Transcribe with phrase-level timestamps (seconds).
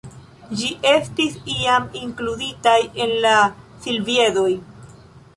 [0.59, 3.33] Ĝi estis iam inkluditaj en la
[3.87, 4.49] Silviedoj.